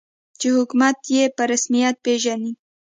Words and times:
چې 0.39 0.47
حکومت 0.57 0.97
یې 1.13 1.23
په 1.35 1.43
رسمیت 1.51 1.95
پېژني. 2.05 2.51